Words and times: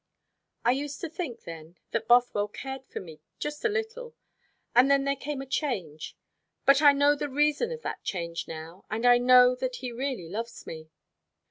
"I 0.65 0.71
used 0.71 0.99
to 1.01 1.09
think 1.09 1.43
then 1.43 1.75
that 1.91 2.07
Bothwell 2.07 2.47
cared 2.47 2.87
for 2.87 2.99
me 2.99 3.19
just 3.37 3.63
a 3.63 3.69
little. 3.69 4.15
And 4.73 4.89
then 4.89 5.03
there 5.03 5.15
came 5.15 5.43
a 5.43 5.45
change. 5.45 6.17
But 6.65 6.81
I 6.81 6.91
know 6.91 7.13
the 7.15 7.29
reason 7.29 7.71
of 7.71 7.83
that 7.83 8.03
change 8.03 8.47
now; 8.47 8.83
and 8.89 9.05
I 9.05 9.19
know 9.19 9.53
that 9.53 9.75
he 9.75 9.91
really 9.91 10.27
loves 10.27 10.65
me." 10.65 10.89